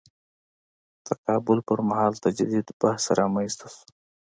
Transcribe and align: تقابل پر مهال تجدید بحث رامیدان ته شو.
تقابل 1.07 1.57
پر 1.67 1.79
مهال 1.89 2.13
تجدید 2.25 2.65
بحث 2.81 3.03
رامیدان 3.17 3.57
ته 3.59 3.67
شو. 3.73 3.81